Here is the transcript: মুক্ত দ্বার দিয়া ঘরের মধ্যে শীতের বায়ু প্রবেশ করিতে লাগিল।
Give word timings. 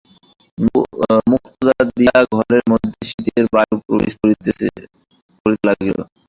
মুক্ত 1.27 1.51
দ্বার 1.61 1.85
দিয়া 1.97 2.17
ঘরের 2.35 2.63
মধ্যে 2.71 2.91
শীতের 3.09 3.45
বায়ু 3.53 3.75
প্রবেশ 3.87 4.13
করিতে 4.21 4.49
লাগিল। 5.67 5.97